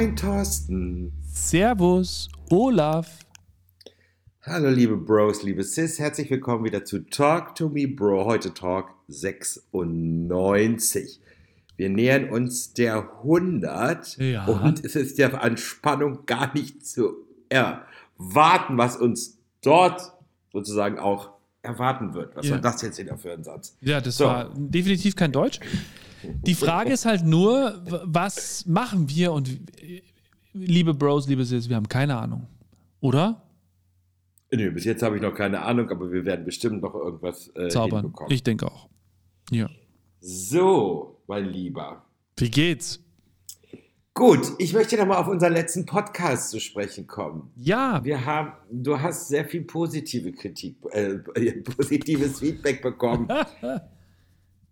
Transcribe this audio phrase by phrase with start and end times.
[0.00, 1.12] Moin, Thorsten.
[1.30, 3.18] Servus, Olaf.
[4.40, 5.98] Hallo, liebe Bros, liebe Sis.
[5.98, 8.24] Herzlich willkommen wieder zu Talk to Me Bro.
[8.24, 11.20] Heute Talk 96.
[11.76, 14.46] Wir nähern uns der 100 Ja.
[14.46, 17.16] und es ist ja an Spannung gar nicht zu
[17.50, 20.00] erwarten, was uns dort
[20.50, 21.28] sozusagen auch
[21.60, 22.34] erwarten wird.
[22.36, 22.52] Was Ja.
[22.52, 23.76] war das jetzt wieder für ein Satz?
[23.82, 24.24] Ja, das So.
[24.24, 25.60] war definitiv kein Deutsch.
[26.22, 29.32] Die Frage ist halt nur, was machen wir?
[29.32, 29.48] Und
[29.82, 30.02] äh,
[30.52, 32.46] liebe Bros, liebe Sis, wir haben keine Ahnung.
[33.00, 33.42] Oder?
[34.52, 37.68] Nö, bis jetzt habe ich noch keine Ahnung, aber wir werden bestimmt noch irgendwas äh,
[37.68, 38.02] Zaubern.
[38.02, 38.32] hinbekommen.
[38.32, 38.88] Ich denke auch.
[39.50, 39.68] Ja.
[40.20, 42.04] So, mein Lieber.
[42.36, 43.00] Wie geht's?
[44.12, 47.52] Gut, ich möchte nochmal auf unseren letzten Podcast zu sprechen kommen.
[47.56, 51.14] Ja, Wir haben, du hast sehr viel positive Kritik, äh,
[51.76, 53.28] positives Feedback bekommen.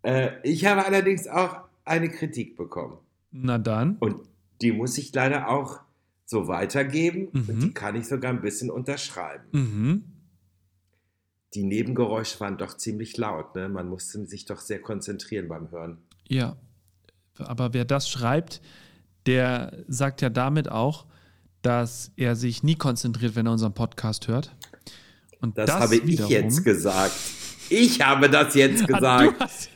[0.03, 2.99] äh, ich habe allerdings auch eine Kritik bekommen.
[3.31, 3.97] na dann.
[3.99, 4.17] Und
[4.61, 5.81] die muss ich leider auch
[6.25, 7.29] so weitergeben.
[7.33, 7.49] Mhm.
[7.49, 9.45] Und die kann ich sogar ein bisschen unterschreiben.
[9.53, 10.05] Mhm.
[11.55, 13.55] Die Nebengeräusche waren doch ziemlich laut.
[13.55, 13.69] Ne?
[13.69, 15.99] Man musste sich doch sehr konzentrieren beim Hören.
[16.29, 16.57] Ja.
[17.39, 18.61] Aber wer das schreibt,
[19.27, 21.07] der sagt ja damit auch,
[21.63, 24.55] dass er sich nie konzentriert, wenn er unseren Podcast hört.
[25.41, 27.15] Und Das, habe ich jetzt gesagt.
[27.71, 29.35] Ich habe das jetzt Du gesagt.
[29.41, 29.71] hast,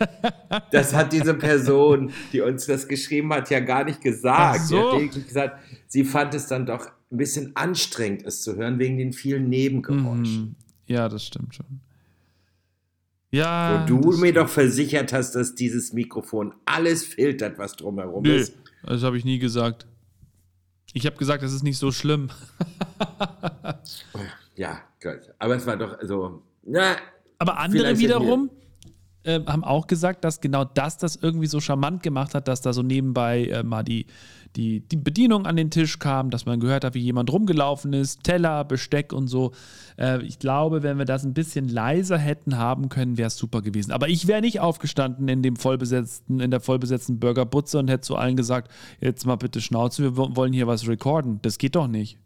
[0.71, 4.59] Das hat diese Person, die uns das geschrieben hat, ja gar nicht gesagt.
[4.61, 4.93] Ach Sie so.
[5.01, 9.13] hat gesagt, sie fand es dann doch ein bisschen anstrengend, es zu hören, wegen den
[9.13, 10.41] vielen Nebengeräuschen.
[10.43, 10.55] Mhm.
[10.87, 11.81] Ja, das stimmt schon.
[13.31, 13.83] Ja.
[13.83, 14.37] Wo du mir stimmt.
[14.37, 18.55] doch versichert hast, dass dieses Mikrofon alles filtert, was drumherum Nö, ist.
[18.85, 19.87] das habe ich nie gesagt.
[20.95, 22.29] Ich habe gesagt, das ist nicht so schlimm.
[24.57, 25.21] Ja, gut.
[25.39, 26.97] Aber es war doch so, na,
[27.43, 28.51] Aber andere Vielleicht wiederum
[29.25, 32.73] äh, haben auch gesagt, dass genau das das irgendwie so charmant gemacht hat, dass da
[32.73, 34.07] so nebenbei äh, mal die,
[34.57, 38.25] die, die Bedienung an den Tisch kam, dass man gehört hat, wie jemand rumgelaufen ist,
[38.25, 39.53] Teller, Besteck und so.
[39.97, 43.63] Äh, ich glaube, wenn wir das ein bisschen leiser hätten haben können, wäre es super
[43.63, 43.93] gewesen.
[43.93, 48.17] Aber ich wäre nicht aufgestanden in dem vollbesetzten, in der vollbesetzten Burgerbutze und hätte zu
[48.17, 51.39] allen gesagt, jetzt mal bitte Schnauze, wir wo- wollen hier was recorden.
[51.43, 52.19] Das geht doch nicht.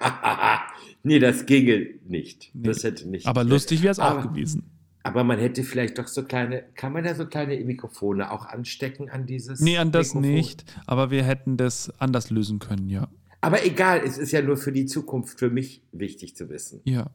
[1.02, 2.50] nee, das ginge nicht.
[2.54, 3.26] Das hätte nicht.
[3.26, 4.70] Aber lustig wäre es auch gewesen.
[5.02, 9.08] Aber man hätte vielleicht doch so kleine, kann man da so kleine Mikrofone auch anstecken
[9.08, 9.60] an dieses?
[9.60, 10.34] Nee, an das Mikrofon?
[10.34, 10.64] nicht.
[10.86, 13.08] Aber wir hätten das anders lösen können, ja.
[13.40, 16.82] Aber egal, es ist ja nur für die Zukunft für mich wichtig zu wissen.
[16.84, 17.06] Ja,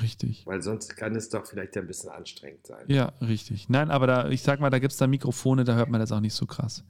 [0.00, 0.46] richtig.
[0.46, 2.84] Weil sonst kann es doch vielleicht ein bisschen anstrengend sein.
[2.88, 3.70] Ja, richtig.
[3.70, 6.12] Nein, aber da, ich sag mal, da gibt es da Mikrofone, da hört man das
[6.12, 6.84] auch nicht so krass.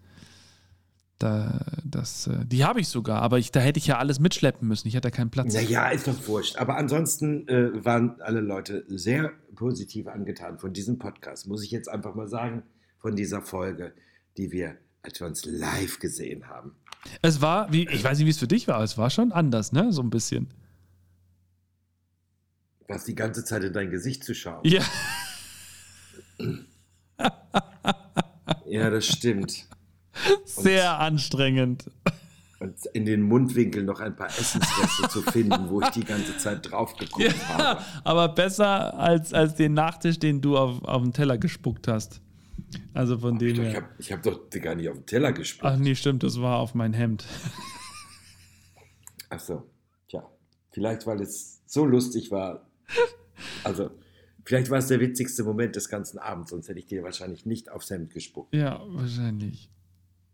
[1.18, 4.68] Da, das, äh, die habe ich sogar, aber ich, da hätte ich ja alles mitschleppen
[4.68, 4.86] müssen.
[4.88, 5.54] Ich hatte keinen Platz.
[5.54, 6.56] Naja, ist doch wurscht.
[6.56, 11.88] Aber ansonsten äh, waren alle Leute sehr positiv angetan von diesem Podcast, muss ich jetzt
[11.88, 12.64] einfach mal sagen,
[12.98, 13.94] von dieser Folge,
[14.36, 16.76] die wir, als wir uns live gesehen haben.
[17.22, 19.32] Es war, wie, ich weiß nicht, wie es für dich war, aber es war schon
[19.32, 19.92] anders, ne?
[19.92, 20.48] So ein bisschen.
[22.88, 24.60] Was die ganze Zeit in dein Gesicht zu schauen.
[24.64, 24.82] Ja,
[28.66, 29.66] Ja, das stimmt.
[30.44, 31.90] Sehr anstrengend.
[32.58, 36.70] Und in den Mundwinkeln noch ein paar Essensreste zu finden, wo ich die ganze Zeit
[36.70, 37.80] drauf geguckt Ja, habe.
[38.02, 42.22] aber besser als, als den Nachtisch, den du auf, auf den Teller gespuckt hast.
[42.94, 43.74] Also von dem Ich her.
[43.76, 45.64] habe ich hab doch gar nicht auf den Teller gespuckt.
[45.70, 47.26] Ach nee, stimmt, das war auf mein Hemd.
[49.28, 49.62] Ach so,
[50.08, 50.22] tja.
[50.72, 52.66] Vielleicht, weil es so lustig war.
[53.64, 53.90] Also,
[54.44, 57.70] vielleicht war es der witzigste Moment des ganzen Abends, sonst hätte ich dir wahrscheinlich nicht
[57.70, 58.54] aufs Hemd gespuckt.
[58.54, 59.70] Ja, wahrscheinlich.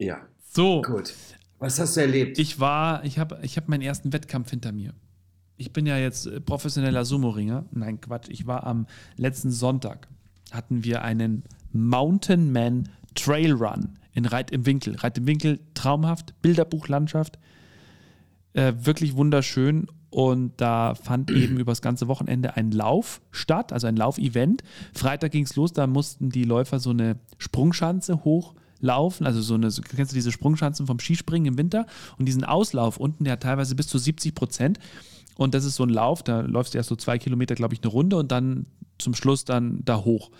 [0.04, 0.20] Ja,
[0.50, 1.14] So, gut.
[1.58, 2.38] Was hast du erlebt?
[2.38, 4.94] ich war, ich habe ich hab meinen ersten Wettkampf hinter mir.
[5.56, 7.66] Ich bin ja jetzt äh, professioneller Sumo-Ringer.
[7.70, 8.28] Nein, Quatsch.
[8.30, 8.86] Ich war am
[9.16, 10.08] letzten Sonntag,
[10.50, 14.96] hatten wir einen Mountain Man Trail Run in Reit im Winkel.
[14.96, 17.38] Reit im Winkel, traumhaft, Bilderbuchlandschaft,
[18.54, 19.86] äh, wirklich wunderschön.
[20.10, 24.64] Und da fand eben über das ganze Wochenende ein Lauf statt, also ein Laufevent.
[24.94, 28.24] Freitag ging es los, da mussten die Läufer so eine Sprungschanze
[28.82, 31.86] hochlaufen, also so eine, kennst du diese Sprungschanzen vom Skispringen im Winter?
[32.18, 34.78] Und diesen Auslauf unten, der hat teilweise bis zu 70 Prozent.
[35.36, 37.82] Und das ist so ein Lauf, da läufst du erst so zwei Kilometer, glaube ich,
[37.82, 38.66] eine Runde und dann
[38.98, 40.30] zum Schluss dann da hoch.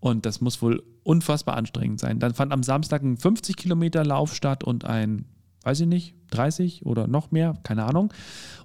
[0.00, 2.18] Und das muss wohl unfassbar anstrengend sein.
[2.18, 5.26] Dann fand am Samstag ein 50 Kilometer Lauf statt und ein,
[5.62, 8.12] weiß ich nicht, 30 oder noch mehr, keine Ahnung.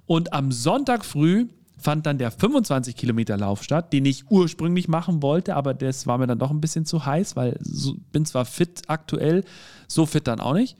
[0.06, 1.46] Und am Sonntag früh
[1.78, 6.18] fand dann der 25 Kilometer Lauf statt, den ich ursprünglich machen wollte, aber das war
[6.18, 9.44] mir dann doch ein bisschen zu heiß, weil so, bin zwar fit aktuell,
[9.86, 10.76] so fit dann auch nicht.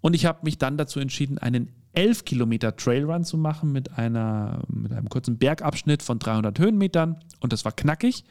[0.00, 4.62] Und ich habe mich dann dazu entschieden, einen 11 Kilometer Trailrun zu machen mit, einer,
[4.68, 7.16] mit einem kurzen Bergabschnitt von 300 Höhenmetern.
[7.40, 8.24] Und das war knackig.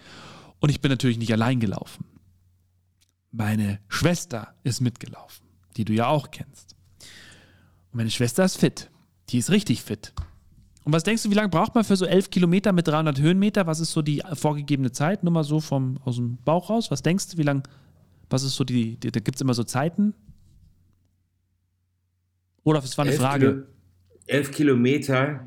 [0.59, 2.05] Und ich bin natürlich nicht allein gelaufen.
[3.31, 5.45] Meine Schwester ist mitgelaufen,
[5.77, 6.75] die du ja auch kennst.
[7.91, 8.89] Und meine Schwester ist fit.
[9.29, 10.13] Die ist richtig fit.
[10.83, 13.67] Und was denkst du, wie lange braucht man für so 11 Kilometer mit 300 Höhenmeter?
[13.67, 15.23] Was ist so die vorgegebene Zeit?
[15.23, 16.89] Nur mal so vom, aus dem Bauch raus.
[16.89, 17.63] Was denkst du, wie lange,
[18.29, 20.13] was ist so die, die da gibt es immer so Zeiten?
[22.63, 23.45] Oder es war eine Elf Frage.
[23.51, 23.63] Kilo,
[24.27, 25.45] elf Kilometer,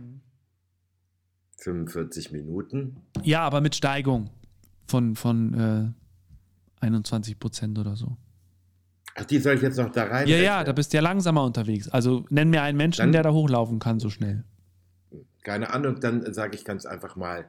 [1.58, 2.96] 45 Minuten.
[3.22, 4.30] Ja, aber mit Steigung
[4.86, 5.94] von, von
[6.80, 8.16] äh, 21 Prozent oder so.
[9.16, 10.28] Ach, die soll ich jetzt noch da rein?
[10.28, 11.88] Ja, ja, da bist du ja langsamer unterwegs.
[11.88, 14.44] Also nenn mir einen Menschen, Dann- der da hochlaufen kann so schnell.
[15.44, 17.46] Keine Ahnung, dann sage ich ganz einfach mal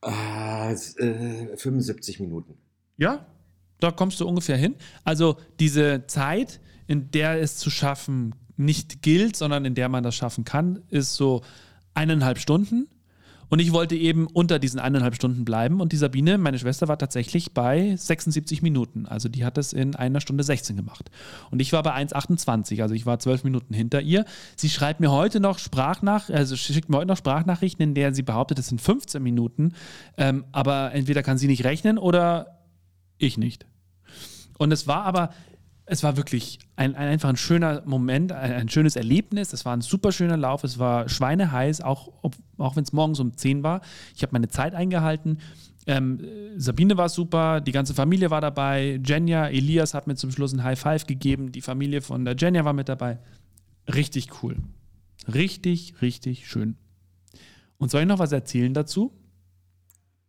[0.00, 2.56] ah, äh, 75 Minuten.
[2.96, 3.26] Ja,
[3.80, 4.76] da kommst du ungefähr hin.
[5.02, 10.14] Also diese Zeit, in der es zu schaffen nicht gilt, sondern in der man das
[10.14, 11.42] schaffen kann, ist so
[11.92, 12.88] eineinhalb Stunden.
[13.48, 15.80] Und ich wollte eben unter diesen eineinhalb Stunden bleiben.
[15.80, 19.06] Und die Sabine, meine Schwester, war tatsächlich bei 76 Minuten.
[19.06, 21.10] Also die hat es in einer Stunde 16 gemacht.
[21.50, 22.82] Und ich war bei 1,28.
[22.82, 24.24] Also ich war zwölf Minuten hinter ihr.
[24.56, 28.22] Sie schreibt mir heute noch Sprachnach, also schickt mir heute noch Sprachnachrichten, in der sie
[28.22, 29.74] behauptet, es sind 15 Minuten.
[30.16, 32.58] Ähm, aber entweder kann sie nicht rechnen oder
[33.18, 33.66] ich nicht.
[34.58, 35.30] Und es war aber,
[35.86, 39.52] es war wirklich ein, ein, einfach ein schöner Moment, ein, ein schönes Erlebnis.
[39.52, 40.64] Es war ein super schöner Lauf.
[40.64, 42.12] Es war schweineheiß, auch,
[42.58, 43.82] auch wenn es morgens um 10 war.
[44.16, 45.38] Ich habe meine Zeit eingehalten.
[45.86, 49.00] Ähm, äh, Sabine war super, die ganze Familie war dabei.
[49.04, 51.52] Jenja, Elias hat mir zum Schluss ein High Five gegeben.
[51.52, 53.18] Die Familie von der Jenja war mit dabei.
[53.92, 54.56] Richtig cool.
[55.32, 56.76] Richtig, richtig schön.
[57.76, 59.12] Und soll ich noch was erzählen dazu?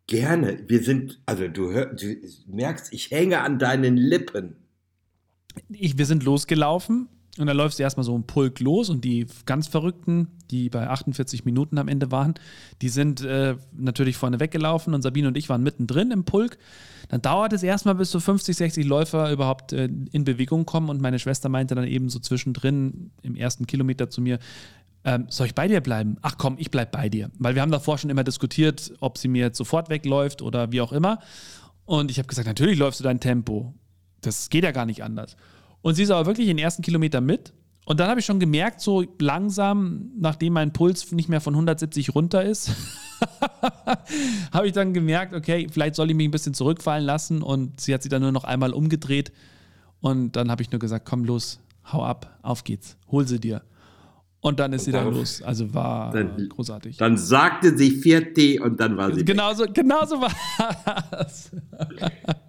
[0.08, 0.60] Gerne.
[0.68, 2.16] Wir sind, also du, hör, du
[2.48, 4.58] merkst, ich hänge an deinen Lippen.
[5.70, 7.08] Ich, wir sind losgelaufen
[7.38, 10.88] und dann läufst du erstmal so im Pulk los und die ganz Verrückten, die bei
[10.88, 12.36] 48 Minuten am Ende waren,
[12.82, 16.58] die sind äh, natürlich vorne weggelaufen und Sabine und ich waren mittendrin im Pulk.
[17.10, 21.02] Dann dauert es erstmal, bis so 50, 60 Läufer überhaupt äh, in Bewegung kommen und
[21.02, 24.40] meine Schwester meinte dann eben so zwischendrin im ersten Kilometer zu mir,
[25.04, 26.18] ähm, soll ich bei dir bleiben?
[26.22, 27.30] Ach komm, ich bleib bei dir.
[27.38, 30.82] Weil wir haben davor schon immer diskutiert, ob sie mir jetzt sofort wegläuft oder wie
[30.82, 31.20] auch immer.
[31.86, 33.74] Und ich habe gesagt, natürlich läufst du dein Tempo.
[34.26, 35.36] Das geht ja gar nicht anders.
[35.82, 37.54] Und sie ist aber wirklich in den ersten Kilometer mit.
[37.86, 42.16] Und dann habe ich schon gemerkt, so langsam, nachdem mein Puls nicht mehr von 170
[42.16, 42.72] runter ist,
[44.52, 47.42] habe ich dann gemerkt, okay, vielleicht soll ich mich ein bisschen zurückfallen lassen.
[47.44, 49.32] Und sie hat sich dann nur noch einmal umgedreht.
[50.02, 51.60] Und dann habe ich nur gesagt, komm los,
[51.92, 53.62] hau ab, auf geht's, hol sie dir.
[54.42, 55.42] Und dann ist Und sie dann los.
[55.42, 56.98] Also war Dann- großartig.
[56.98, 59.26] Dann sagte sie 4T und dann war sie weg.
[59.26, 60.32] Genauso, genauso war
[61.26, 61.52] es.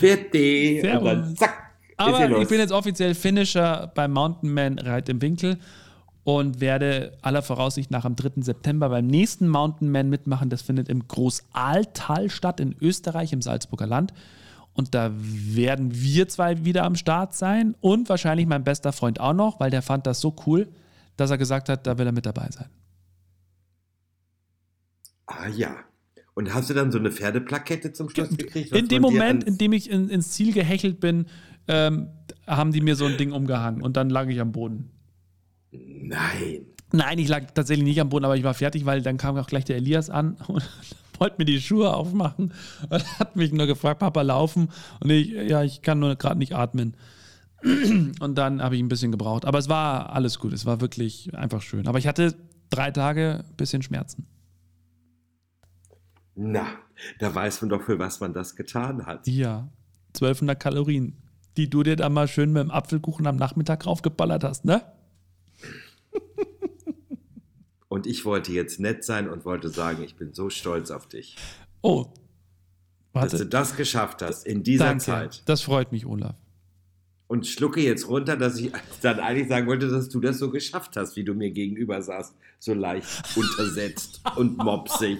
[0.00, 1.34] 4T und dann Servus.
[1.36, 1.70] zack.
[1.96, 5.58] Aber ich bin jetzt offiziell Finisher beim Mountain Man Reit im Winkel
[6.24, 8.42] und werde aller Voraussicht nach am 3.
[8.42, 10.48] September beim nächsten Mountain Man mitmachen.
[10.48, 14.14] Das findet im Großaltal statt in Österreich im Salzburger Land.
[14.72, 19.34] Und da werden wir zwei wieder am Start sein und wahrscheinlich mein bester Freund auch
[19.34, 20.68] noch, weil der fand das so cool,
[21.16, 22.68] dass er gesagt hat, da will er mit dabei sein.
[25.26, 25.76] Ah ja.
[26.40, 28.72] Und hast du dann so eine Pferdeplakette zum Schluss gekriegt?
[28.72, 31.26] In dem Moment, in dem ich in, ins Ziel gehechelt bin,
[31.68, 32.08] ähm,
[32.46, 34.90] haben die mir so ein Ding umgehangen und dann lag ich am Boden.
[35.70, 36.62] Nein.
[36.92, 39.48] Nein, ich lag tatsächlich nicht am Boden, aber ich war fertig, weil dann kam auch
[39.48, 40.66] gleich der Elias an und
[41.18, 42.54] wollte mir die Schuhe aufmachen
[42.88, 44.70] und hat mich nur gefragt, Papa, laufen?
[45.00, 46.96] Und ich, ja, ich kann nur gerade nicht atmen.
[48.20, 49.44] Und dann habe ich ein bisschen gebraucht.
[49.44, 50.54] Aber es war alles gut.
[50.54, 51.86] Es war wirklich einfach schön.
[51.88, 52.34] Aber ich hatte
[52.70, 54.26] drei Tage ein bisschen Schmerzen.
[56.42, 56.66] Na,
[57.18, 59.26] da weiß man doch, für was man das getan hat.
[59.26, 59.68] Ja,
[60.14, 61.14] 1200 Kalorien,
[61.58, 64.82] die du dir da mal schön mit dem Apfelkuchen am Nachmittag raufgeballert hast, ne?
[67.88, 71.36] Und ich wollte jetzt nett sein und wollte sagen, ich bin so stolz auf dich,
[71.82, 72.06] Oh,
[73.12, 73.46] dass du warte.
[73.46, 75.04] das geschafft hast in dieser Danke.
[75.04, 75.42] Zeit.
[75.46, 76.36] Das freut mich, Olaf.
[77.26, 78.70] Und schlucke jetzt runter, dass ich
[79.02, 82.32] dann eigentlich sagen wollte, dass du das so geschafft hast, wie du mir gegenüber saßt,
[82.60, 85.18] so leicht untersetzt und mopsig.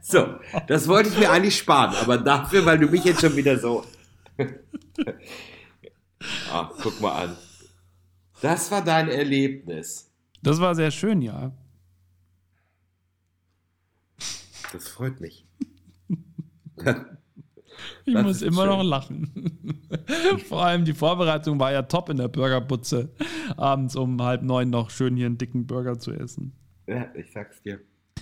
[0.00, 0.36] So,
[0.66, 3.84] das wollte ich mir eigentlich sparen, aber dafür, weil du mich jetzt schon wieder so.
[6.52, 7.36] ah, guck mal an.
[8.40, 10.10] Das war dein Erlebnis.
[10.42, 11.52] Das war sehr schön, ja.
[14.72, 15.46] Das freut mich.
[18.04, 18.70] Ich Das muss immer schön.
[18.70, 19.78] noch lachen.
[20.48, 23.10] Vor allem die Vorbereitung war ja top in der Burgerbutze.
[23.56, 26.52] Abends um halb neun noch schön hier einen dicken Burger zu essen.
[26.86, 27.80] Ja, ich sag's dir.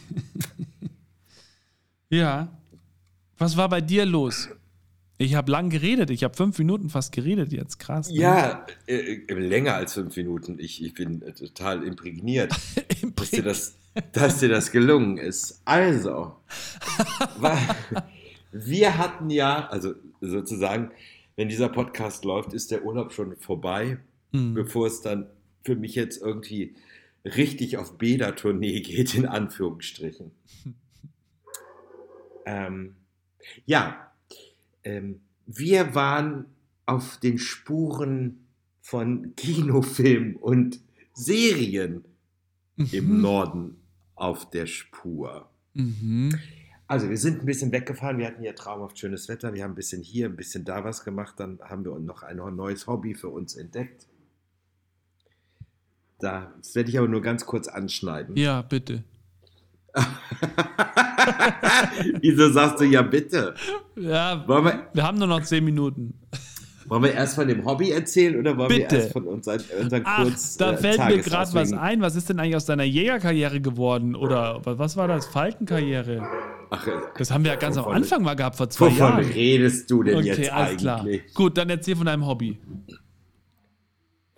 [2.10, 2.56] Ja.
[3.38, 4.48] Was war bei dir los?
[5.18, 6.10] Ich habe lang geredet.
[6.10, 7.78] Ich habe fünf Minuten fast geredet jetzt.
[7.78, 8.08] Krass.
[8.10, 8.16] ne?
[8.16, 8.96] Ja, äh,
[9.28, 10.58] äh, länger als fünf Minuten.
[10.58, 12.52] Ich, ich bin äh, total imprägniert,
[13.16, 13.76] dass dir, das,
[14.12, 15.60] dass dir das gelungen ist.
[15.64, 16.36] Also,
[17.38, 17.58] wa-
[18.52, 20.90] wir hatten ja, also sozusagen,
[21.36, 23.98] wenn dieser Podcast läuft, ist der Urlaub schon vorbei.
[24.32, 24.54] Mhm.
[24.54, 25.26] bevor es dann
[25.64, 26.76] für mich jetzt irgendwie
[27.24, 30.30] richtig auf Bäder-Tournee geht, in Anführungsstrichen.
[32.47, 32.97] Ähm,
[33.66, 34.12] ja,
[34.85, 36.47] ähm, wir waren
[36.87, 38.47] auf den Spuren
[38.80, 40.80] von Kinofilmen und
[41.14, 42.04] Serien
[42.76, 43.20] im Mhm.
[43.20, 43.76] Norden
[44.14, 45.49] auf der Spur.
[45.75, 46.38] Mhm.
[46.87, 49.76] Also wir sind ein bisschen weggefahren, wir hatten hier traumhaft schönes Wetter, wir haben ein
[49.76, 53.28] bisschen hier, ein bisschen da was gemacht, dann haben wir noch ein neues Hobby für
[53.28, 54.09] uns entdeckt.
[56.18, 58.37] Da, das werde ich aber nur ganz kurz anschneiden.
[58.37, 59.04] Ja, bitte.
[62.20, 63.54] Wieso sagst du ja bitte?
[63.97, 66.14] Ja, Wollen wir, wir haben nur noch zehn Minuten.
[66.87, 68.90] wollen wir erst von dem Hobby erzählen oder wollen Bitte.
[68.90, 72.00] wir erst von unseren, unseren Ach, kurz da äh, fällt mir gerade was ein.
[72.00, 74.14] Was ist denn eigentlich aus deiner Jägerkarriere geworden?
[74.14, 75.26] Oder wa- was war das?
[75.26, 76.26] Falkenkarriere?
[76.70, 78.99] Ach, äh, Das haben wir ja ganz am wovon- Anfang mal gehabt, vor zwei Wovon
[78.99, 79.25] Jahren.
[79.25, 81.00] redest du denn Okay, jetzt alles klar.
[81.00, 81.35] eigentlich?
[81.35, 82.59] Gut, dann erzähl von deinem Hobby.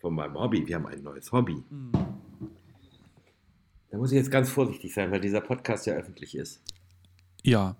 [0.00, 0.66] Von meinem Hobby.
[0.66, 1.62] Wir haben ein neues Hobby.
[1.70, 1.92] Mhm.
[3.92, 6.62] Da muss ich jetzt ganz vorsichtig sein, weil dieser Podcast ja öffentlich ist.
[7.42, 7.76] Ja.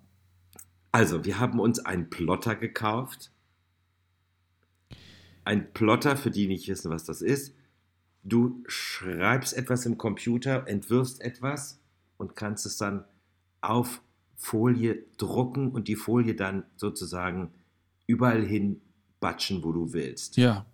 [0.93, 3.33] Also, wir haben uns einen Plotter gekauft.
[5.43, 7.55] Ein Plotter, für die nicht wissen, was das ist.
[8.25, 11.81] Du schreibst etwas im Computer, entwirfst etwas
[12.19, 13.07] und kannst es dann
[13.63, 14.03] auf
[14.37, 17.55] Folie drucken und die Folie dann sozusagen
[18.07, 18.83] überall hin
[19.19, 20.37] batschen, wo du willst.
[20.37, 20.67] Ja.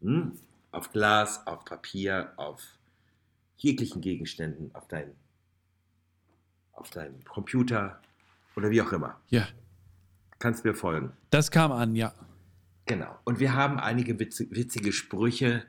[0.00, 0.38] Hm?
[0.70, 2.77] Auf Glas, auf Papier, auf
[3.58, 5.12] jeglichen Gegenständen, auf dein,
[6.72, 8.00] auf deinen Computer
[8.56, 9.20] oder wie auch immer.
[9.28, 9.46] Ja.
[10.38, 11.12] Kannst mir folgen.
[11.30, 12.14] Das kam an, ja.
[12.86, 13.18] Genau.
[13.24, 15.64] Und wir haben einige witz, witzige Sprüche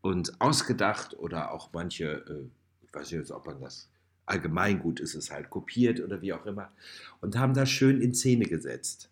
[0.00, 3.88] uns ausgedacht oder auch manche, äh, ich weiß nicht jetzt, ob man das
[4.26, 6.72] allgemeingut ist, es halt kopiert oder wie auch immer.
[7.20, 9.10] Und haben das schön in Szene gesetzt.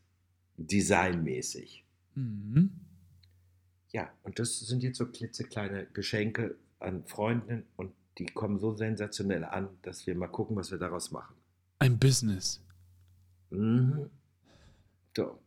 [0.57, 1.85] Designmäßig.
[2.14, 2.71] Mhm.
[3.93, 9.44] Ja, und das sind jetzt so klitzekleine Geschenke an Freunden und die kommen so sensationell
[9.44, 11.34] an, dass wir mal gucken, was wir daraus machen.
[11.78, 12.60] Ein Business.
[13.50, 14.10] Mhm.
[15.16, 15.38] So.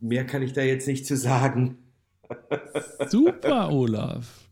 [0.00, 1.78] Mehr kann ich da jetzt nicht zu sagen.
[3.08, 4.48] Super, Olaf.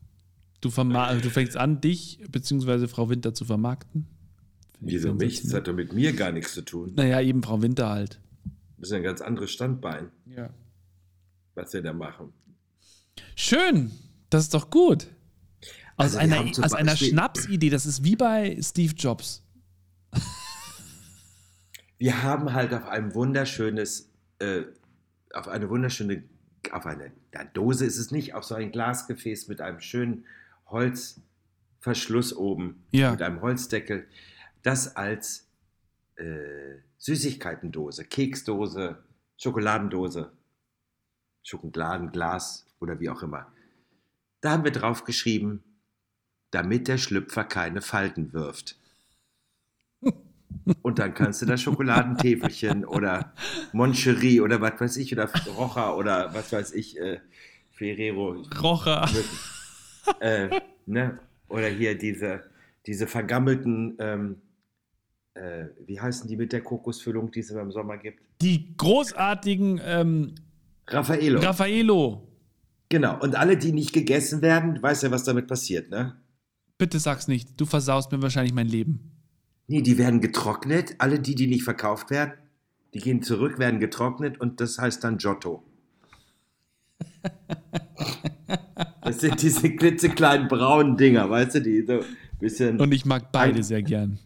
[0.61, 2.87] Du, verma- du fängst an, dich bzw.
[2.87, 4.07] Frau Winter zu vermarkten.
[4.81, 5.43] Wieso mich?
[5.43, 6.93] Das hat doch mit mir gar nichts zu tun.
[6.97, 8.21] Naja, eben Frau Winter halt.
[8.79, 10.51] Das ist ein ganz anderes Standbein, Ja.
[11.55, 12.33] was wir da machen.
[13.37, 13.91] Schön.
[14.31, 15.07] Das ist doch gut.
[15.97, 19.43] Aus Also einer, aus einer Schnapsidee, das ist wie bei Steve Jobs.
[21.99, 24.63] Wir haben halt auf einem wunderschönes, äh,
[25.33, 26.25] auf eine wunderschöne,
[26.73, 30.25] auf eine na, Dose ist es nicht, auf so ein Glasgefäß mit einem schönen
[30.67, 33.13] Holzverschluss oben, Ja.
[33.13, 34.07] mit einem Holzdeckel,
[34.63, 35.49] das als
[36.17, 39.03] äh, Süßigkeitendose, Keksdose,
[39.37, 40.33] Schokoladendose,
[41.43, 43.47] Schokoladenglas oder wie auch immer.
[44.41, 45.63] Da haben wir drauf geschrieben,
[46.53, 48.79] damit der Schlüpfer keine Falten wirft.
[50.83, 53.33] Und dann kannst du da Schokoladentäfelchen oder
[53.73, 57.19] Moncherie oder was weiß ich, oder Rocher oder was weiß ich, äh,
[57.73, 59.09] Ferrero, Rocher.
[60.21, 61.19] äh, ne?
[61.49, 62.45] oder hier diese,
[62.87, 64.43] diese vergammelten, ähm,
[65.35, 68.21] äh, wie heißen die mit der Kokosfüllung, die es im Sommer gibt?
[68.41, 70.35] Die großartigen ähm,
[70.87, 71.41] Raffaello.
[71.41, 72.29] Raffaello.
[72.89, 73.21] genau.
[73.21, 76.22] Und alle, die nicht gegessen werden, du weißt ja, was damit passiert, ne?
[76.83, 77.61] Bitte sag's nicht.
[77.61, 79.13] Du versaust mir wahrscheinlich mein Leben.
[79.69, 80.97] Nee, die werden getrocknet.
[80.99, 82.33] Alle die, die nicht verkauft werden,
[82.93, 85.63] die gehen zurück, werden getrocknet und das heißt dann Giotto.
[89.05, 92.05] Das sind diese klitzekleinen braunen Dinger, weißt du, die so ein
[92.41, 92.81] bisschen.
[92.81, 94.19] Und ich mag beide sehr gern.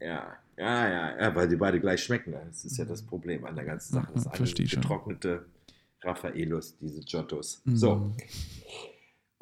[0.00, 0.26] ja,
[0.58, 2.32] ja, ja, ja, weil die beide gleich schmecken.
[2.32, 4.10] Das ist ja das Problem an der ganzen Sache.
[4.14, 4.82] Das Mhm, eine versteh sind schon.
[4.82, 5.46] getrocknete
[6.02, 7.62] Raffaelos, diese Giottos.
[7.64, 7.76] Mhm.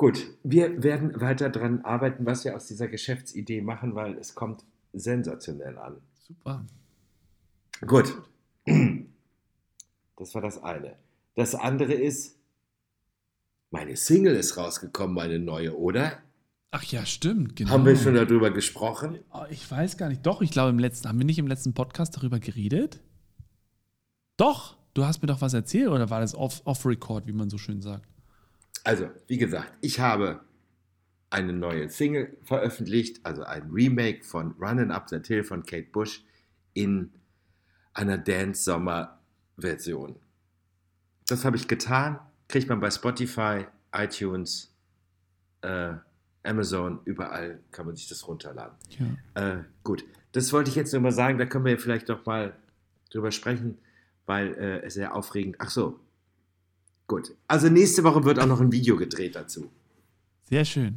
[0.02, 4.64] Gut, wir werden weiter dran arbeiten, was wir aus dieser Geschäftsidee machen, weil es kommt
[4.92, 5.98] sensationell an.
[6.26, 6.66] Super.
[7.86, 8.12] Gut.
[10.16, 10.96] Das war das eine.
[11.36, 12.36] Das andere ist,
[13.70, 16.18] meine Single ist rausgekommen, meine neue, oder?
[16.72, 17.54] Ach ja, stimmt.
[17.54, 17.70] Genau.
[17.70, 19.20] Haben wir schon darüber gesprochen?
[19.32, 20.26] Oh, ich weiß gar nicht.
[20.26, 22.98] Doch, ich glaube im letzten, haben wir nicht im letzten Podcast darüber geredet?
[24.36, 27.56] Doch, du hast mir doch was erzählt oder war das off- off-record, wie man so
[27.56, 28.08] schön sagt?
[28.84, 30.40] Also, wie gesagt, ich habe
[31.30, 36.24] eine neue Single veröffentlicht, also ein Remake von Runnin' Up That Hill von Kate Bush
[36.74, 37.12] in
[37.94, 40.16] einer Dance-Sommer-Version.
[41.26, 44.74] Das habe ich getan, kriegt man bei Spotify, iTunes,
[45.62, 45.94] äh,
[46.42, 48.76] Amazon, überall kann man sich das runterladen.
[49.34, 49.52] Ja.
[49.58, 52.56] Äh, gut, das wollte ich jetzt nur mal sagen, da können wir vielleicht noch mal
[53.10, 53.78] drüber sprechen,
[54.26, 55.56] weil äh, es sehr aufregend.
[55.60, 56.00] Ach so,
[57.14, 57.34] Gut.
[57.46, 59.70] Also nächste Woche wird auch noch ein Video gedreht dazu.
[60.48, 60.96] Sehr schön.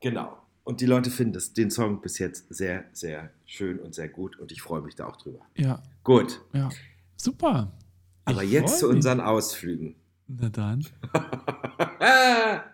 [0.00, 0.38] Genau.
[0.64, 4.38] Und die Leute finden das, den Song bis jetzt sehr, sehr schön und sehr gut
[4.38, 5.40] und ich freue mich da auch drüber.
[5.56, 6.40] Ja, Gut.
[6.54, 6.70] ja.
[7.16, 7.72] Super.
[8.24, 8.96] Aber Ich jetzt zu mich.
[8.96, 9.96] unseren Ausflügen.
[10.28, 10.86] Na dann.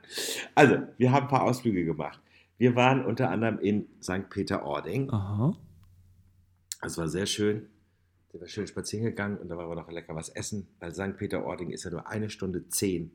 [0.54, 2.20] Also, wir haben ein paar Ausflüge gemacht.
[2.58, 4.30] Wir waren unter anderem in St.
[4.30, 5.10] Peter-Ording.
[5.10, 5.54] Aha.
[6.80, 7.66] Das war sehr schön.
[8.36, 11.16] Sind wir schön spazieren gegangen und da waren wir noch lecker was essen, weil St.
[11.16, 13.10] Peter-Ording ist ja nur eine Stunde zehn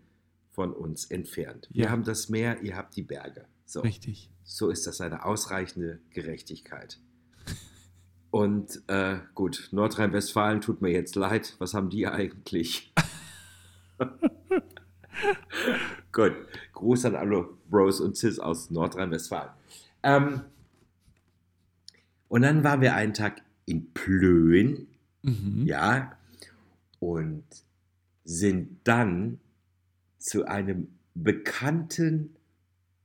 [0.50, 1.70] von uns entfernt.
[1.72, 1.90] Wir Ja.
[1.92, 3.46] haben das Meer, ihr habt die Berge.
[3.68, 4.32] So, Richtig.
[4.44, 7.00] so ist das eine ausreichende Gerechtigkeit.
[8.32, 11.56] Und äh, gut, Nordrhein-Westfalen tut mir jetzt leid.
[11.60, 12.92] Was haben die eigentlich?
[16.12, 16.34] gut,
[16.74, 19.52] Gruß an alle Bros und Sis aus Nordrhein-Westfalen.
[20.02, 20.42] Ähm,
[22.28, 24.88] und dann waren wir einen Tag in Plön,
[25.24, 25.66] Mhm.
[25.66, 26.18] ja,
[27.00, 27.44] und
[28.24, 29.40] sind dann
[30.18, 32.36] zu einem bekannten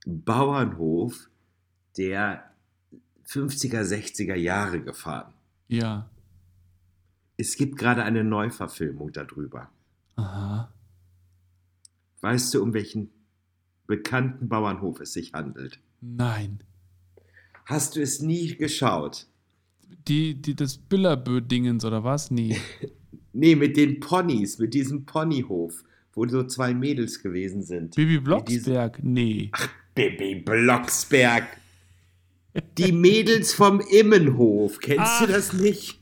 [0.05, 1.29] Bauernhof
[1.97, 2.51] der
[3.25, 5.33] 50er, 60er Jahre gefahren.
[5.67, 6.09] Ja.
[7.35, 9.69] Es gibt gerade eine Neuverfilmung darüber.
[10.15, 10.71] Aha.
[12.21, 13.11] Weißt du, um welchen
[13.85, 15.79] bekannten Bauernhof es sich handelt?
[16.01, 16.63] Nein.
[17.65, 19.27] Hast du es nie geschaut?
[20.07, 22.31] Die, die, das Büllerbö-Dingens oder was?
[22.31, 22.57] Nee.
[23.39, 27.95] Nee, mit den Ponys, mit diesem Ponyhof, wo so zwei Mädels gewesen sind.
[27.95, 28.99] Bibi Blocksberg?
[29.03, 29.51] Nee.
[29.93, 31.43] Bibi Blocksberg.
[32.79, 34.79] Die Mädels vom Immenhof.
[34.79, 35.25] Kennst Ach.
[35.25, 35.99] du das nicht?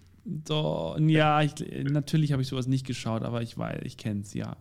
[0.47, 4.33] So, ja, ich, natürlich habe ich sowas nicht geschaut, aber ich weiß, ich kenne es,
[4.33, 4.55] ja.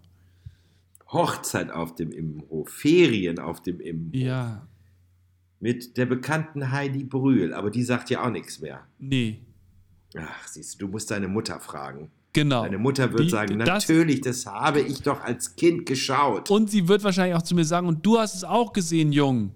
[1.09, 4.15] Hochzeit auf dem Immenhof, Ferien auf dem Immenhof.
[4.15, 4.67] Ja.
[5.65, 8.87] Mit der bekannten Heidi Brühl, aber die sagt ja auch nichts mehr.
[8.99, 9.39] Nee.
[10.15, 12.11] Ach, siehst du, du musst deine Mutter fragen.
[12.35, 12.65] Genau.
[12.65, 16.51] Deine Mutter wird Die- sagen, das- natürlich, das habe ich doch als Kind geschaut.
[16.51, 19.53] Und sie wird wahrscheinlich auch zu mir sagen, und du hast es auch gesehen, Jung.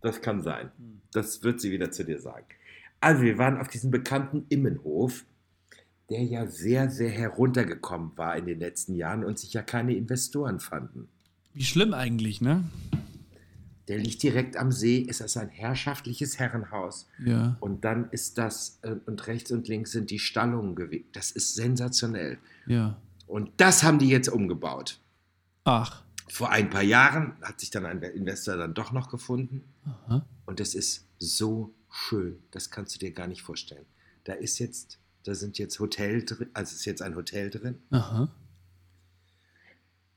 [0.00, 0.70] Das kann sein.
[1.12, 2.46] Das wird sie wieder zu dir sagen.
[3.00, 5.26] Also, wir waren auf diesem bekannten Immenhof,
[6.08, 10.58] der ja sehr, sehr heruntergekommen war in den letzten Jahren und sich ja keine Investoren
[10.58, 11.08] fanden.
[11.52, 12.64] Wie schlimm eigentlich, ne?
[13.90, 17.08] Der liegt direkt am See, ist das ein herrschaftliches Herrenhaus.
[17.24, 17.56] Ja.
[17.58, 21.06] Und dann ist das, äh, und rechts und links sind die Stallungen gewesen.
[21.10, 22.38] Das ist sensationell.
[22.66, 22.96] Ja.
[23.26, 25.00] Und das haben die jetzt umgebaut.
[25.64, 26.04] Ach.
[26.28, 29.64] Vor ein paar Jahren hat sich dann ein Investor dann doch noch gefunden.
[29.84, 30.24] Aha.
[30.46, 33.86] Und es ist so schön, das kannst du dir gar nicht vorstellen.
[34.22, 37.82] Da ist jetzt, da sind jetzt Hotel drin, also ist jetzt ein Hotel drin.
[37.90, 38.30] Aha.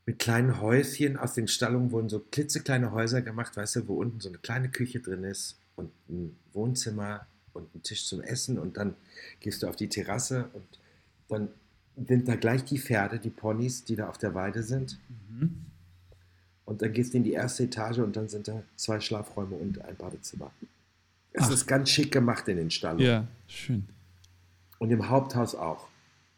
[0.05, 4.19] Mit kleinen Häuschen aus den Stallungen wurden so klitzekleine Häuser gemacht, weißt du, wo unten
[4.19, 8.77] so eine kleine Küche drin ist und ein Wohnzimmer und ein Tisch zum Essen und
[8.77, 8.95] dann
[9.39, 10.63] gehst du auf die Terrasse und
[11.29, 11.49] dann
[12.07, 14.99] sind da gleich die Pferde, die Ponys, die da auf der Weide sind.
[15.29, 15.65] Mhm.
[16.65, 19.81] Und dann gehst du in die erste Etage und dann sind da zwei Schlafräume und
[19.81, 20.51] ein Badezimmer.
[21.33, 21.51] Es Ach.
[21.51, 23.05] ist ganz schick gemacht in den Stallungen.
[23.05, 23.87] Ja, schön.
[24.79, 25.87] Und im Haupthaus auch.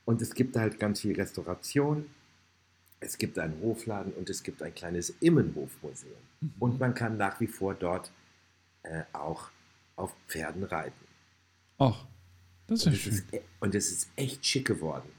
[0.05, 2.05] Und es gibt halt ganz viel Restauration.
[3.05, 6.17] Es gibt einen Hofladen und es gibt ein kleines Immenhofmuseum.
[6.59, 8.11] Und man kann nach wie vor dort
[8.81, 9.49] äh, auch
[9.95, 11.05] auf Pferden reiten.
[11.77, 12.03] Ach,
[12.67, 13.13] das ist ja schön.
[13.13, 15.09] ist, e- und es ist echt schick geworden.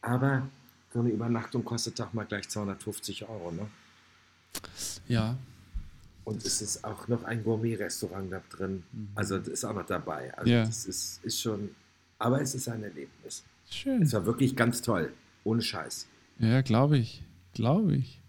[0.00, 0.48] Aber
[0.92, 3.50] so eine Übernachtung kostet doch mal gleich 250 Euro.
[3.50, 3.68] Ne?
[5.06, 5.36] Ja.
[6.24, 8.84] Und es ist auch noch ein Gourmet-Restaurant da drin.
[9.14, 10.32] Also das ist auch noch dabei.
[10.36, 10.64] Also Ja.
[10.64, 11.74] das ist, ist schon,
[12.18, 13.42] aber es ist ein Erlebnis.
[13.70, 14.02] Schön.
[14.02, 15.12] Es war wirklich ganz toll.
[15.44, 16.06] Ohne Scheiß.
[16.38, 17.22] Ja, glaube ich.
[17.52, 18.20] Glaube ich.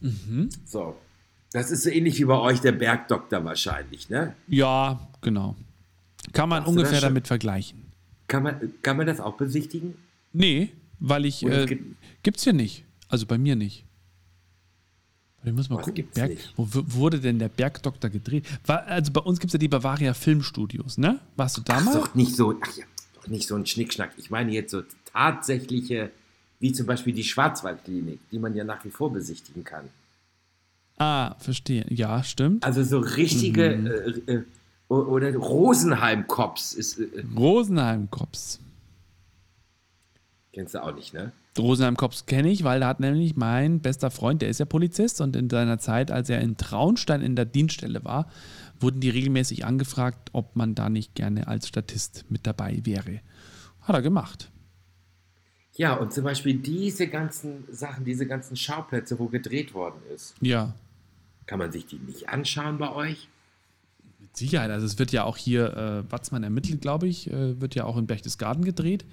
[0.00, 0.48] Mhm.
[0.64, 0.96] So.
[1.52, 4.34] Das ist so ähnlich wie bei euch der Bergdoktor wahrscheinlich, ne?
[4.48, 5.54] Ja, genau.
[6.32, 7.82] Kann man Hast ungefähr damit vergleichen.
[8.26, 9.94] Kann man, kann man das auch besichtigen?
[10.32, 11.42] Nee, weil ich.
[11.44, 12.84] Äh, gibt- gibt's hier nicht.
[13.08, 13.84] Also bei mir nicht.
[15.44, 16.06] Ich muss mal Was gucken.
[16.14, 16.38] Berg?
[16.56, 18.46] Wo wurde denn der Bergdoktor gedreht?
[18.64, 21.20] War, also bei uns gibt es ja die Bavaria Filmstudios, ne?
[21.36, 22.84] Warst du da Ach, doch nicht so, ach ja,
[23.26, 24.12] nicht so ein Schnickschnack.
[24.16, 24.82] Ich meine jetzt so
[25.12, 26.10] tatsächliche,
[26.60, 29.88] wie zum Beispiel die Schwarzwaldklinik, die man ja nach wie vor besichtigen kann.
[30.98, 31.84] Ah, verstehe.
[31.88, 32.64] Ja, stimmt.
[32.64, 33.86] Also so richtige, Mhm.
[34.26, 34.42] äh, äh,
[34.88, 38.60] oder Rosenheim-Cops ist, äh, äh, Rosenheim-Kops.
[40.52, 41.32] kennst du auch nicht, ne?
[41.58, 45.36] Rosenheim-Kops kenne ich, weil da hat nämlich mein bester Freund, der ist ja Polizist und
[45.36, 48.28] in seiner Zeit, als er in Traunstein in der Dienststelle war,
[48.80, 53.20] wurden die regelmäßig angefragt, ob man da nicht gerne als Statist mit dabei wäre.
[53.82, 54.50] Hat er gemacht.
[55.74, 60.74] Ja, und zum Beispiel diese ganzen Sachen, diese ganzen Schauplätze, wo gedreht worden ist, Ja.
[61.46, 63.28] kann man sich die nicht anschauen bei euch?
[64.34, 64.70] Sicherheit.
[64.70, 67.96] Also es wird ja auch hier, äh, Watzmann ermittelt, glaube ich, äh, wird ja auch
[67.96, 69.04] in Berchtesgaden gedreht.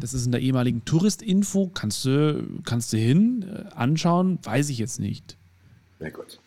[0.00, 1.70] Das ist in der ehemaligen Touristinfo.
[1.72, 4.38] Kannst du, kannst du hin, äh, anschauen?
[4.42, 5.36] Weiß ich jetzt nicht.
[6.00, 6.40] Na gut.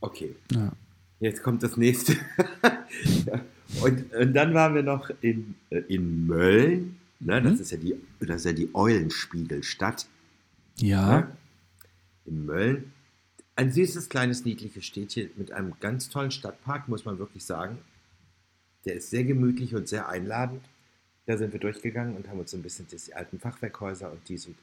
[0.00, 0.34] Okay.
[0.52, 0.72] Ja.
[1.20, 2.16] Jetzt kommt das nächste.
[3.82, 6.96] und, und, dann waren wir noch in, äh, in Mölln.
[7.20, 7.42] Ne?
[7.42, 7.60] Das, mhm.
[7.60, 10.06] ist ja die, das ist ja die Eulenspiegelstadt.
[10.78, 11.20] Ja.
[11.20, 11.36] Ne?
[12.24, 12.92] In Mölln.
[13.56, 17.78] Ein süßes, kleines, niedliches Städtchen mit einem ganz tollen Stadtpark, muss man wirklich sagen.
[18.86, 20.64] Der ist sehr gemütlich und sehr einladend.
[21.30, 24.46] Da sind wir durchgegangen und haben uns so ein bisschen die alten Fachwerkhäuser und dies
[24.46, 24.56] und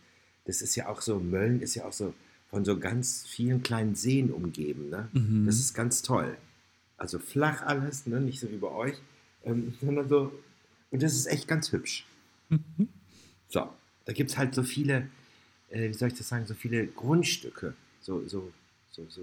[0.43, 2.13] das ist ja auch so, Mölln ist ja auch so
[2.49, 4.89] von so ganz vielen kleinen Seen umgeben.
[4.89, 5.07] Ne?
[5.13, 5.45] Mhm.
[5.45, 6.35] Das ist ganz toll.
[6.97, 8.19] Also flach alles, ne?
[8.19, 8.95] nicht so wie bei euch,
[9.45, 10.33] ähm, sondern so,
[10.91, 12.05] und das ist echt ganz hübsch.
[12.49, 12.89] Mhm.
[13.47, 13.69] So,
[14.03, 15.07] da gibt es halt so viele,
[15.69, 18.51] äh, wie soll ich das sagen, so viele Grundstücke, so, so,
[18.91, 19.21] so, so,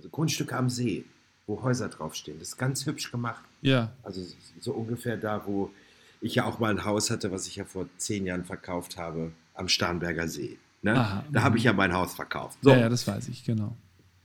[0.00, 1.04] so Grundstücke am See,
[1.48, 2.38] wo Häuser draufstehen.
[2.38, 3.42] Das ist ganz hübsch gemacht.
[3.62, 3.92] Ja.
[4.04, 4.24] Also
[4.60, 5.72] so ungefähr da, wo
[6.20, 9.32] ich ja auch mal ein Haus hatte, was ich ja vor zehn Jahren verkauft habe,
[9.54, 10.58] am Starnberger See.
[10.82, 10.98] Ne?
[10.98, 12.58] Aha, da habe ich ja mein Haus verkauft.
[12.62, 12.70] So.
[12.70, 13.76] Ja, ja, das weiß ich, genau.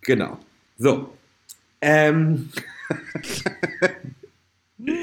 [0.02, 0.38] Genau.
[0.78, 1.14] So.
[1.82, 2.50] Ähm.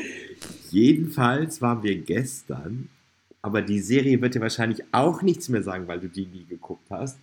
[0.70, 2.88] Jedenfalls waren wir gestern,
[3.42, 6.88] aber die Serie wird dir wahrscheinlich auch nichts mehr sagen, weil du die nie geguckt
[6.90, 7.18] hast.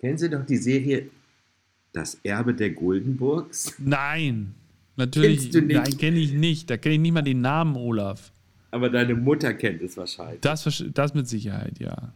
[0.00, 1.10] Kennen Sie doch die Serie
[1.92, 3.74] Das Erbe der Guldenburgs?
[3.78, 4.54] Nein,
[4.96, 5.52] natürlich.
[5.52, 6.70] Nein, kenne ich nicht.
[6.70, 8.32] Da kenne ich nicht mal den Namen, Olaf.
[8.72, 10.40] Aber deine Mutter kennt es wahrscheinlich.
[10.40, 12.12] Das, das mit Sicherheit, ja.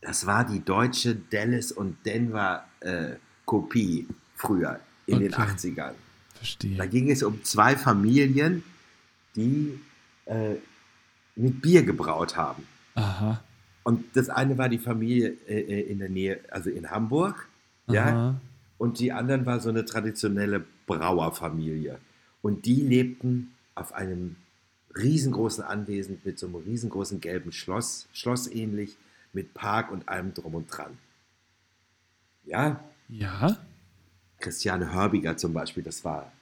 [0.00, 5.28] Das war die deutsche Dallas und Denver äh, Kopie früher in okay.
[5.28, 5.92] den 80ern.
[6.34, 6.76] Verstehe.
[6.76, 8.62] Da ging es um zwei Familien,
[9.36, 9.78] die
[10.26, 10.54] äh,
[11.36, 12.66] mit Bier gebraut haben.
[12.94, 13.42] Aha.
[13.82, 17.48] Und das eine war die Familie äh, äh in der Nähe, also in Hamburg,
[17.88, 17.94] Aha.
[17.94, 18.40] ja.
[18.78, 21.98] Und die anderen war so eine traditionelle Brauerfamilie.
[22.40, 24.36] Und die lebten auf einem
[24.96, 28.96] riesengroßen Anwesen mit so einem riesengroßen gelben Schloss, schlossähnlich,
[29.32, 30.98] mit Park und allem drum und dran.
[32.44, 32.82] Ja?
[33.08, 33.58] Ja.
[34.40, 36.32] Christiane Hörbiger zum Beispiel, das war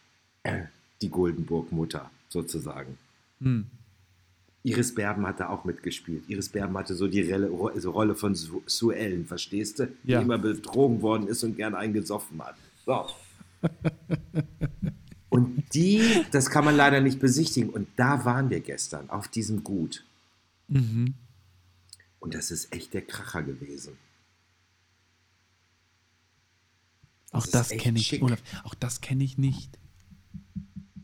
[0.43, 0.65] äh,
[1.03, 2.97] die Goldenburg-Mutter sozusagen.
[3.41, 3.67] Hm.
[4.63, 6.29] Iris Berben hatte auch mitgespielt.
[6.29, 9.89] Iris Berben hatte so die Relle, so Rolle von Sue Ellen, verstehst du?
[10.03, 12.57] Die immer betrogen worden ist und gern eingesoffen hat.
[12.85, 13.07] So.
[15.75, 17.71] Die, das kann man leider nicht besichtigen.
[17.71, 20.05] Und da waren wir gestern, auf diesem Gut.
[20.69, 21.15] Mhm.
[22.21, 23.97] Und das ist echt der Kracher gewesen.
[27.31, 29.79] Das auch das kenne ich, Olaf, auch das kenne ich nicht.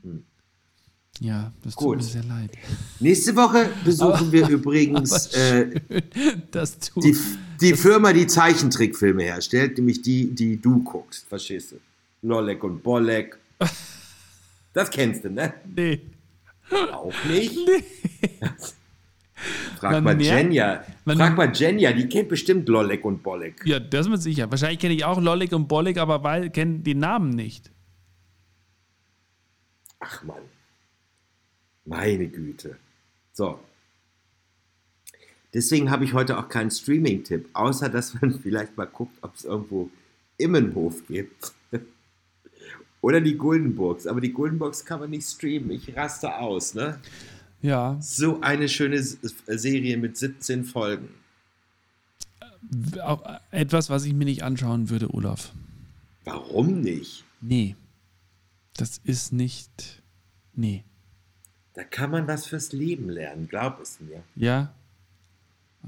[0.03, 0.25] Hm.
[1.21, 1.99] Ja, das Gut.
[1.99, 2.51] tut mir sehr leid.
[2.99, 5.81] Nächste Woche besuchen aber, wir übrigens äh,
[6.97, 7.17] die,
[7.61, 11.77] die Firma, die Zeichentrickfilme herstellt, nämlich die, die du guckst, verstehst du?
[12.23, 13.39] Lollek und Bollek.
[14.75, 15.55] Das kennst du, ne?
[15.75, 16.01] Nee.
[16.93, 17.57] Auch nicht?
[17.57, 17.85] Nee.
[19.79, 20.85] Frag man mal Jenja.
[21.05, 23.63] Frag mal Jenja, die kennt bestimmt Lollek und Bollek.
[23.65, 24.51] Ja, das ist sicher.
[24.51, 27.71] Wahrscheinlich kenne ich auch Lollek und Bollek, aber weil kennen den Namen nicht.
[30.01, 30.43] Ach Mann.
[31.85, 32.77] Meine Güte.
[33.33, 33.61] So.
[35.53, 39.45] Deswegen habe ich heute auch keinen Streaming-Tipp, außer dass man vielleicht mal guckt, ob es
[39.45, 39.91] irgendwo
[40.37, 41.53] Immenhof gibt.
[43.05, 44.07] Oder die Guldenburgs.
[44.07, 45.71] Aber die Guldenburgs kann man nicht streamen.
[45.73, 46.99] Ich raste aus, ne?
[47.61, 47.99] Ja.
[48.01, 51.11] So eine schöne Serie mit 17 Folgen.
[53.03, 55.53] Auch etwas, was ich mir nicht anschauen würde, Olaf.
[56.25, 57.25] Warum nicht?
[57.43, 57.77] Nee.
[58.75, 60.03] Das ist nicht.
[60.55, 60.83] Nee.
[61.75, 64.23] Da kann man was fürs Leben lernen, glaub es mir.
[64.35, 64.73] Ja?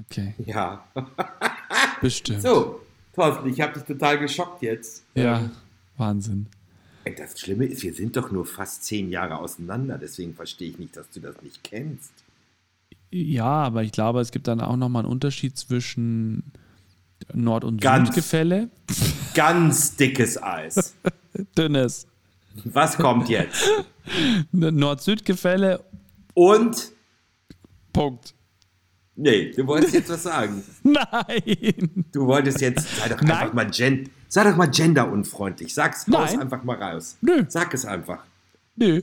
[0.05, 0.35] Okay.
[0.45, 0.87] Ja.
[1.99, 2.43] Bestimmt.
[2.43, 2.79] So,
[3.15, 5.03] Thorsten, ich habe dich total geschockt jetzt.
[5.15, 5.51] Ja, ähm,
[5.97, 6.45] Wahnsinn.
[7.15, 10.97] Das Schlimme ist, wir sind doch nur fast zehn Jahre auseinander, deswegen verstehe ich nicht,
[10.97, 12.11] dass du das nicht kennst.
[13.11, 16.51] Ja, aber ich glaube, es gibt dann auch nochmal einen Unterschied zwischen
[17.33, 18.69] Nord- und ganz, Südgefälle.
[19.33, 20.95] Ganz dickes Eis.
[21.57, 22.07] Dünnes.
[22.63, 23.69] Was kommt jetzt?
[24.51, 25.83] Nord-Süd-Gefälle.
[26.33, 26.91] Und?
[27.93, 28.33] Punkt.
[29.19, 30.63] Nee, du wolltest jetzt was sagen.
[30.83, 32.05] Nein.
[32.11, 35.73] Du wolltest jetzt, sei doch einfach mal Gen Sei doch mal genderunfreundlich.
[35.73, 36.39] Sag's Nein.
[36.39, 37.17] einfach mal raus.
[37.21, 37.45] Nö.
[37.47, 38.23] Sag es einfach.
[38.75, 39.01] Nö.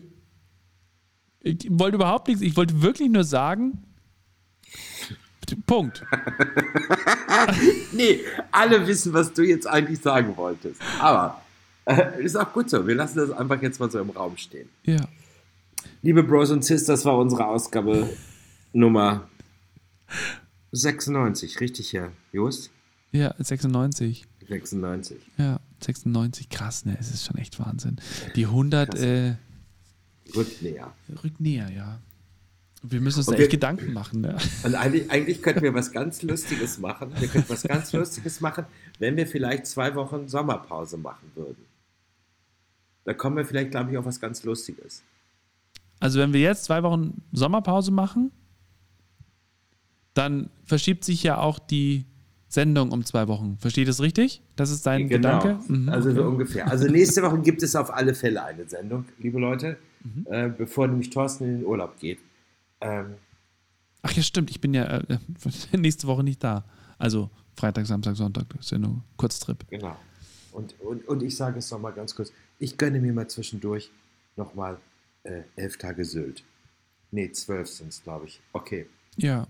[1.40, 2.42] Ich wollte überhaupt nichts.
[2.42, 3.82] Ich wollte wirklich nur sagen.
[5.66, 6.04] Punkt.
[7.92, 10.80] nee, alle wissen, was du jetzt eigentlich sagen wolltest.
[11.00, 11.42] Aber
[11.86, 12.86] äh, ist auch gut so.
[12.86, 14.68] Wir lassen das einfach jetzt mal so im Raum stehen.
[14.84, 15.06] Ja.
[16.02, 18.08] Liebe Bros und Sis, das war unsere Ausgabe
[18.72, 19.28] Nummer
[20.72, 21.60] 96.
[21.60, 22.70] Richtig, Herr Just?
[23.12, 24.24] Ja, 96.
[24.48, 25.18] 96.
[25.38, 26.96] Ja, 96, krass, ne?
[26.98, 27.96] Es ist schon echt Wahnsinn.
[28.34, 29.34] Die 100, äh,
[30.34, 30.92] Rückt näher.
[31.22, 32.00] Rückt näher, ja.
[32.82, 34.20] Wir müssen uns Und da echt Gedanken machen.
[34.20, 34.36] Ne?
[34.62, 37.12] Und eigentlich, eigentlich könnten wir was ganz Lustiges machen.
[37.18, 38.66] Wir könnten was ganz Lustiges machen,
[38.98, 41.64] wenn wir vielleicht zwei Wochen Sommerpause machen würden.
[43.04, 45.02] Da kommen wir vielleicht, glaube ich, auf was ganz Lustiges.
[46.00, 48.32] Also wenn wir jetzt zwei Wochen Sommerpause machen,
[50.14, 52.04] dann verschiebt sich ja auch die
[52.48, 53.56] Sendung um zwei Wochen.
[53.58, 54.40] Versteht das richtig?
[54.56, 55.58] Das ist dein Gedanke?
[55.66, 56.28] Mhm, also so okay.
[56.28, 56.68] ungefähr.
[56.70, 60.26] Also nächste Woche gibt es auf alle Fälle eine Sendung, liebe Leute, Mhm.
[60.30, 62.18] äh, bevor nämlich Thorsten in den Urlaub geht.
[62.82, 63.14] Ähm,
[64.02, 64.50] Ach ja, stimmt.
[64.50, 65.18] Ich bin ja äh,
[65.76, 66.64] nächste Woche nicht da.
[66.98, 68.44] Also Freitag, Samstag, Sonntag.
[68.50, 69.64] Das ist ja nur Kurztrip.
[69.70, 69.96] genau.
[70.52, 72.32] Und, und, und ich sage es nochmal ganz kurz.
[72.58, 73.90] Ich gönne mir mal zwischendurch
[74.36, 74.76] nochmal
[75.24, 76.44] äh, elf Tage Sylt.
[77.10, 78.40] Nee, zwölf sind es, glaube ich.
[78.52, 78.86] Okay.
[79.16, 79.43] Ja.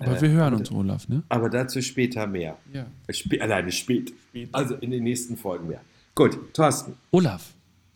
[0.00, 1.22] Aber Äh, wir hören und- uns, Olaf, ne?
[1.28, 2.56] Aber dazu später mehr.
[2.72, 2.86] Ja.
[3.06, 4.12] Äh, Spä alleine spät.
[4.30, 4.48] Spät.
[4.52, 5.80] Also in den nächsten Folgen mehr.
[6.14, 7.52] Gut, Thorsten, Olaf.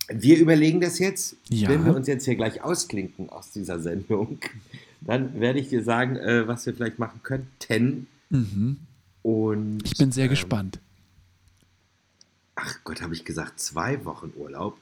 [0.09, 1.37] wir überlegen das jetzt.
[1.49, 1.69] Ja.
[1.69, 4.39] Wenn wir uns jetzt hier gleich ausklinken aus dieser Sendung,
[5.01, 8.07] dann werde ich dir sagen, äh, was wir vielleicht machen könnten.
[8.31, 8.79] Mhm.
[9.23, 10.81] Und Ich bin sehr ähm, gespannt.
[12.55, 14.77] Ach Gott, habe ich gesagt, zwei Wochen Urlaub.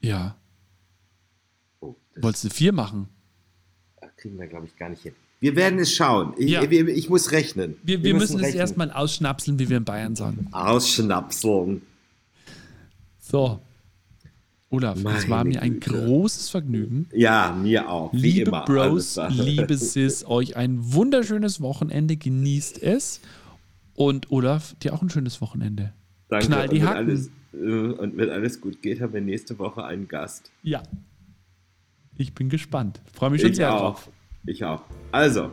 [0.00, 0.34] Ja.
[1.80, 3.08] Oh, Wolltest du vier machen?
[4.16, 5.14] kriegen wir, glaube ich, gar nicht hin.
[5.42, 6.34] Wir werden es schauen.
[6.38, 6.62] Ich, Ja.
[6.62, 7.74] ich, ich muss rechnen.
[7.82, 8.60] Wir, wir müssen es rechnen.
[8.60, 10.46] erstmal ausschnapseln, wie wir in Bayern sagen.
[10.52, 11.82] Ausschnapseln.
[13.20, 13.60] So.
[14.70, 15.90] Olaf, es Meine war mir ein Güte.
[15.90, 17.08] großes Vergnügen.
[17.12, 18.12] Ja, mir auch.
[18.12, 18.64] Liebe immer.
[18.64, 22.16] Bros, liebe Sis, euch ein wunderschönes Wochenende.
[22.16, 23.20] Genießt es.
[23.94, 25.92] Und Olaf, dir auch ein schönes Wochenende.
[26.28, 26.46] Danke.
[26.46, 26.96] Knall die Hacken.
[27.08, 30.52] Alles, äh, und wenn alles gut geht, haben wir nächste Woche einen Gast.
[30.62, 30.82] Ja.
[32.16, 33.00] Ich bin gespannt.
[33.12, 33.80] Freue mich schon Ich sehr auch.
[33.80, 34.10] drauf.
[34.46, 34.82] Ich auch.
[35.12, 35.50] Also,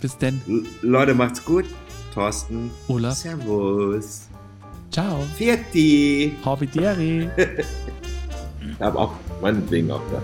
[0.00, 0.40] Bis denn.
[0.48, 1.64] L- Leute, macht's gut.
[2.14, 2.70] Thorsten.
[2.88, 3.14] Olaf.
[3.14, 4.28] Servus.
[4.90, 5.20] Ciao.
[5.36, 6.34] Vierti.
[6.44, 7.28] Hobbideri.
[8.72, 10.22] Ich habe auch meinetwegen auch da.